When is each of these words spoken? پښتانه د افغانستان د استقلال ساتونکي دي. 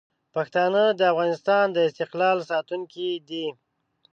پښتانه 0.33 0.83
د 0.99 1.01
افغانستان 1.11 1.65
د 1.71 1.77
استقلال 1.89 2.37
ساتونکي 2.51 3.07
دي. 3.29 3.45